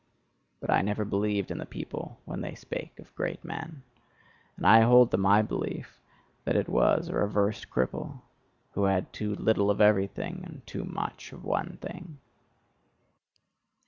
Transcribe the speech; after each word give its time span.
But 0.59 0.71
I 0.71 0.81
never 0.81 1.05
believed 1.05 1.51
in 1.51 1.59
the 1.59 1.65
people 1.67 2.17
when 2.25 2.41
they 2.41 2.55
spake 2.55 2.97
of 2.97 3.13
great 3.13 3.45
men 3.45 3.83
and 4.57 4.65
I 4.65 4.81
hold 4.81 5.11
to 5.11 5.17
my 5.17 5.43
belief 5.43 5.99
that 6.43 6.55
it 6.55 6.67
was 6.67 7.07
a 7.07 7.13
reversed 7.13 7.69
cripple, 7.69 8.21
who 8.71 8.85
had 8.85 9.13
too 9.13 9.35
little 9.35 9.69
of 9.69 9.79
everything, 9.79 10.41
and 10.43 10.65
too 10.65 10.85
much 10.85 11.31
of 11.33 11.43
one 11.43 11.77
thing. 11.81 12.17